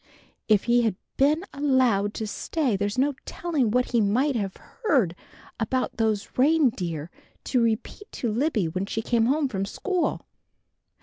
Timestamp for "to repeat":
7.43-8.11